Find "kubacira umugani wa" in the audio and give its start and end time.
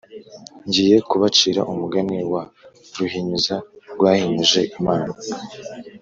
1.09-2.43